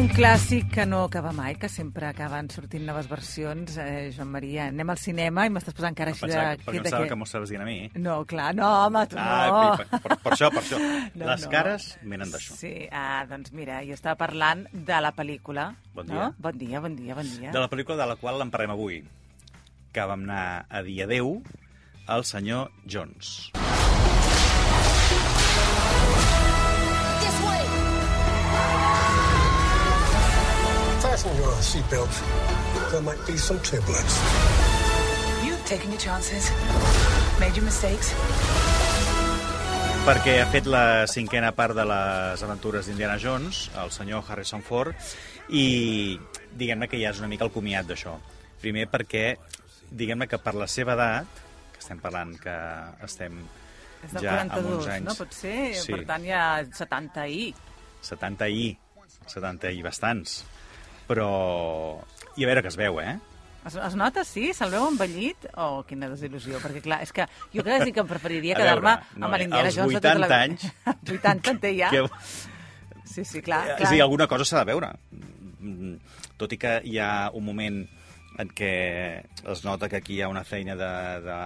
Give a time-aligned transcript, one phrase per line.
[0.00, 3.74] Un clàssic que no acaba mai, que sempre acaben sortint noves versions.
[3.82, 6.38] Eh, Joan Maria, anem al cinema i m'estàs posant cara així de...
[6.64, 7.90] Perquè pensava que- que m'ho estaves dient a mi.
[8.00, 9.76] No, clar, no, home, tu Ah, no.
[9.76, 10.78] per, per, per això, per això.
[11.20, 11.50] No, Les no.
[11.52, 12.56] cares venen d'això.
[12.56, 15.68] Sí, ah, doncs mira, jo estava parlant de la pel·lícula.
[15.94, 16.14] Bon No?
[16.14, 16.30] dia.
[16.38, 17.50] Bon dia, bon dia, bon dia.
[17.52, 19.02] De la pel·lícula de la qual en parlem avui,
[19.92, 21.42] que vam anar a dir adeu
[22.06, 23.50] al senyor Jones.
[31.40, 32.16] Your seatbelts.
[32.92, 34.14] There might be some turbulence.
[35.44, 36.50] You've taken your chances,
[37.40, 38.12] made your mistakes.
[40.04, 44.92] Perquè ha fet la cinquena part de les aventures d'Indiana Jones, el senyor Harrison Ford,
[45.48, 46.18] i
[46.56, 48.16] diguem-ne que ja és una mica el comiat d'això.
[48.60, 49.24] Primer perquè,
[49.90, 52.56] diguem-ne que per la seva edat, que estem parlant que
[53.06, 53.42] estem
[54.04, 55.08] És del ja amb 42, uns anys...
[55.08, 55.18] no?
[55.20, 55.58] Pot ser?
[55.84, 55.92] Sí.
[55.92, 57.52] Per tant, hi ha 70 i...
[58.08, 58.64] 70 i
[59.28, 60.40] 70 i bastants.
[61.10, 61.98] Però...
[62.38, 63.16] I a veure que es veu, eh?
[63.66, 64.50] Es, es nota, sí?
[64.56, 65.48] Se'l veu envellit?
[65.60, 68.94] Oh, quina desil·lusió, perquè clar, és que jo crec que sí que em preferiria quedar-me
[69.18, 70.94] no, amb eh, l'Indiana als Jones de tota la 80 vida.
[71.18, 71.90] 80 en té ja?
[71.92, 72.04] Que...
[73.10, 73.64] Sí, sí, clar.
[73.66, 73.92] És a clar.
[73.92, 74.92] dir, alguna cosa s'ha de veure.
[76.40, 77.82] Tot i que hi ha un moment
[78.40, 78.74] en què
[79.52, 80.92] es nota que aquí hi ha una feina de,
[81.26, 81.40] de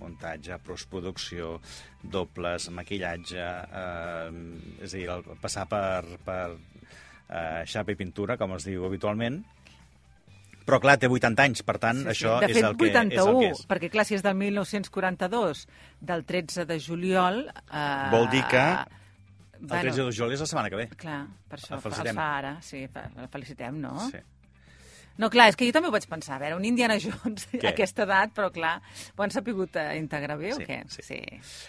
[0.00, 1.58] muntatge, postproducció,
[2.02, 3.46] dobles, maquillatge,
[3.84, 6.56] eh, és a dir, passar per, per
[7.30, 9.40] eh, xapa i pintura, com es diu habitualment,
[10.66, 12.10] però clar, té 80 anys, per tant, Sí, sí.
[12.12, 13.62] això de és, fet, el que, 81, és el que és.
[13.70, 15.66] perquè clar, si és del 1942,
[16.00, 17.40] del 13 de juliol...
[17.72, 18.64] Eh, Vol dir que
[19.60, 20.86] El bueno, 13 de juliol és la setmana que ve.
[20.96, 23.96] Clar, per això El el fa ara, sí, el felicitem, no?
[24.10, 24.20] Sí.
[25.18, 27.60] No, clar, és que jo també ho vaig pensar, a veure, un Indiana Jones Què?
[27.66, 28.76] a aquesta edat, però clar,
[29.16, 30.78] ho han sapigut eh, integrar bé Sí, o què?
[30.88, 31.02] sí.
[31.04, 31.18] sí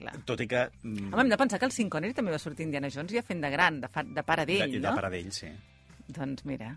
[0.00, 0.16] clar.
[0.26, 0.64] Tot i que...
[0.82, 3.22] mm, Home, hem de pensar que el Sean Connery també va sortir Indiana Jones ja
[3.22, 4.88] fent de gran, de, fa, de pare d'ell, de, no?
[4.90, 5.52] de Paradell, sí.
[6.08, 6.72] Doncs mira,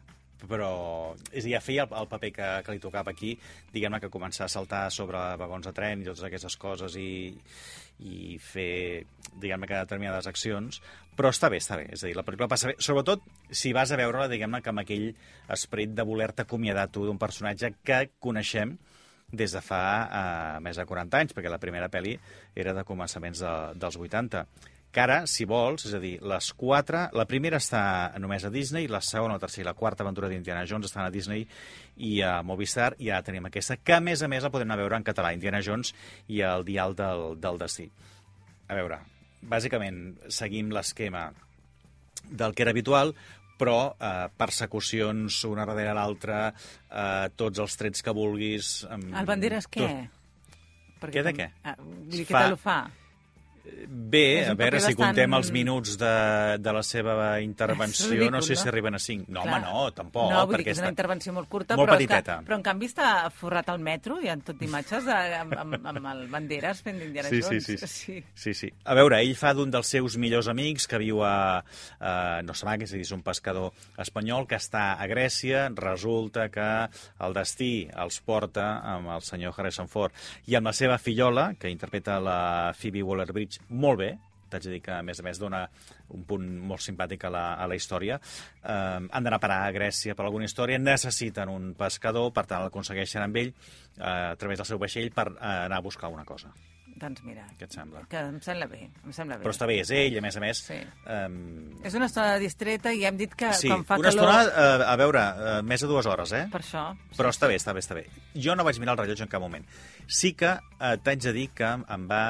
[0.47, 3.33] però és dir, ja feia el, el paper que, que li tocava aquí,
[3.73, 7.33] diguem-ne que començar a saltar sobre vagons de tren i totes aquestes coses i,
[8.07, 9.05] i fer,
[9.35, 10.79] diguem-ne que determinades accions,
[11.19, 11.89] però està bé, està bé.
[11.91, 14.85] És a dir, la pel·lícula passa bé, sobretot si vas a veure-la, diguem-ne, que amb
[14.85, 15.09] aquell
[15.51, 18.77] esperit de voler-te acomiadar tu d'un personatge que coneixem
[19.29, 22.15] des de fa eh, més de 40 anys, perquè la primera pel·li
[22.57, 24.45] era de començaments de, dels 80
[24.91, 27.03] que ara, si vols, és a dir, les quatre...
[27.13, 27.81] La primera està
[28.17, 31.11] només a Disney, la segona, la tercera i la quarta aventura d'Indiana Jones estan a
[31.13, 31.43] Disney
[32.09, 34.79] i a Movistar, i ara tenim aquesta, que a més a més la podem anar
[34.79, 35.93] a veure en català, Indiana Jones
[36.27, 37.85] i el dial del, del destí.
[38.69, 38.97] A veure,
[39.45, 41.27] bàsicament seguim l'esquema
[42.29, 43.13] del que era habitual,
[43.59, 46.47] però eh, persecucions una darrere l'altra,
[46.89, 48.79] eh, tots els trets que vulguis...
[48.89, 49.85] amb el Banderas què?
[49.85, 51.11] tot.
[51.13, 51.45] Què de què?
[51.63, 52.79] Ah, vull dir, Fa- què tal ho fa?
[53.87, 58.41] Bé, a veure, si bastant- contem els minuts de, de la seva intervenció, ridícul, no
[58.41, 59.25] sé si arriben a 5.
[59.29, 59.57] No, Clar.
[59.59, 60.29] home, no, tampoc.
[60.31, 62.37] No, vull dir que és una intervenció molt curta, molt però, petiteta.
[62.39, 65.79] que, però en canvi està forrat al metro, hi ha tot d'imatges de- amb, amb,
[65.93, 67.65] amb el Banderas fent d'Indiana Sí, sí, Jones.
[67.65, 68.23] sí, sí.
[68.33, 68.71] sí, sí.
[68.85, 71.63] A veure, ell fa d'un dels seus millors amics que viu a,
[71.99, 75.67] a no sé què, és a dir, és un pescador espanyol que està a Grècia,
[75.75, 76.69] resulta que
[77.25, 80.13] el destí els porta amb el senyor Harrison Ford
[80.47, 84.09] i amb la seva fillola, que interpreta la Phoebe Waller-Bridge molt bé,
[84.49, 85.63] t'haig de dir que, a més a més, dona
[86.15, 88.17] un punt molt simpàtic a la, a la història.
[88.63, 92.65] Eh, han d'anar a parar a Grècia per alguna història, necessiten un pescador, per tant,
[92.65, 95.39] l'aconsegueixen amb ell eh, a través del seu vaixell per eh,
[95.69, 96.51] anar a buscar una cosa.
[96.99, 98.01] Doncs mira, Què et sembla?
[98.11, 99.45] que em sembla bé, em sembla bé.
[99.45, 100.59] Però està bé, és ell, a més a més...
[100.67, 100.79] Sí.
[101.07, 101.37] Um,
[101.87, 104.27] És una estona distreta i hem dit que sí, quan fa una calor...
[104.33, 106.41] estona, uh, a veure, uh, més de dues hores, eh?
[106.51, 106.83] Per això.
[107.15, 108.03] Però està bé, està bé, està bé.
[108.35, 109.63] Jo no vaig mirar el rellotge en cap moment.
[110.11, 112.23] Sí que uh, t'haig de dir que em va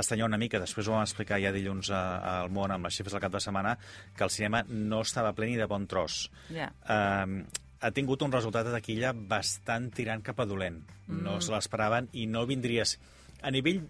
[0.00, 3.12] estranyar una mica, després ho vam explicar ja dilluns a- al món amb les xifres
[3.16, 3.76] del cap de setmana,
[4.16, 6.30] que el cinema no estava ple ni de bon tros.
[6.52, 6.70] Ja.
[6.88, 7.44] Um,
[7.80, 10.82] ha tingut un resultat de taquilla bastant tirant cap a dolent.
[11.08, 12.98] No se l'esperaven i no vindries...
[13.42, 13.82] A nivell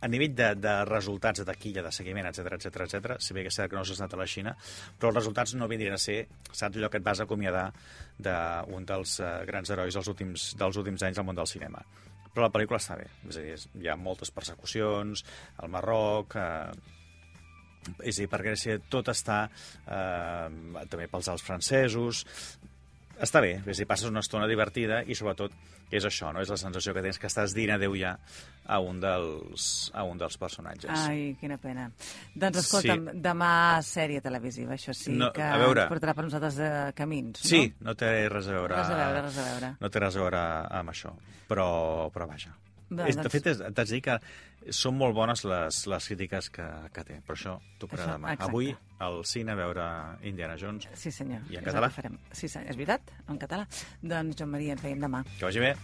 [0.00, 3.50] a nivell de, de resultats de taquilla, de seguiment, etc etc etc, si bé que
[3.52, 4.54] cert que no s'ha estat a la Xina,
[4.96, 6.22] però els resultats no vindrien a ser,
[6.52, 7.66] saps, allò que et vas acomiadar
[8.16, 11.82] d'un dels uh, grans herois dels últims, dels últims anys al món del cinema.
[12.34, 15.26] Però la pel·lícula està bé, és a dir, hi ha moltes persecucions,
[15.58, 16.38] al Marroc...
[16.38, 16.96] Eh,
[18.04, 22.20] és a dir, per Grècia tot està eh, també pels Alps francesos
[23.20, 25.52] està bé, és dir, passes una estona divertida i sobretot
[25.90, 26.40] és això, no?
[26.40, 28.14] és la sensació que tens que estàs dient adeu ja
[28.66, 30.90] a un dels, a un dels personatges.
[31.08, 31.88] Ai, quina pena.
[32.34, 33.20] Doncs escolta'm, Sí.
[33.24, 33.52] demà
[33.82, 35.82] sèrie televisiva, això sí, No, que a veure.
[35.82, 37.90] ens portarà per nosaltres de camins, Sí, no?
[37.90, 38.76] no té res a veure...
[38.76, 39.76] Res a veure, res a veure.
[39.80, 40.42] No té res a veure
[40.80, 41.12] amb això,
[41.48, 42.54] però, però vaja.
[42.90, 44.16] Bé, És, de doncs- fet, és- t'haig de dir que
[44.74, 47.20] són molt bones les, les crítiques que, que té.
[47.26, 48.32] Per això tocarà Això, demà.
[48.34, 48.50] exacte.
[48.50, 49.84] Avui al cine a veure
[50.26, 50.88] Indiana Jones.
[50.94, 51.40] Sí, senyor.
[51.50, 51.88] I en català?
[51.94, 52.18] farem.
[52.32, 52.70] Sí, senyor.
[52.70, 53.00] És veritat?
[53.28, 53.66] En català?
[54.02, 55.22] Doncs, Joan Maria, ens veiem demà.
[55.38, 55.76] Que vagi bé.